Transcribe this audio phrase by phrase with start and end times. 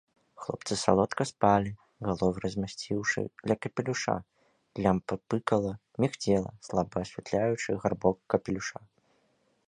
[0.43, 1.71] Хлопцы салодка спалі,
[2.07, 4.15] галовы размясціўшы ля капелюша,
[4.85, 5.73] лямпа пыкала,
[6.05, 8.79] мігцела, слаба асвятляючы гарбок капелюша.